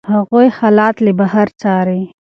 [0.13, 2.01] هغوی حالات له بهر څاري.